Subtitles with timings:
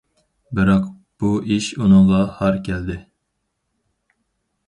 [0.59, 0.85] بىراق،
[1.23, 2.95] بۇ ئىش ئۇنىڭغا ھار كەلدى.